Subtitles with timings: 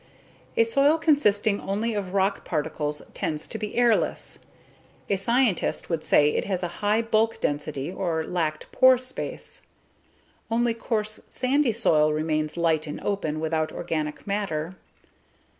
[0.57, 4.39] A soil consisting only of rock particles tends to be airless.
[5.11, 9.61] A scientist would say it had a high bulk density or lacked pore space.
[10.49, 14.75] Only coarse sandy soil remains light and open without organic matter.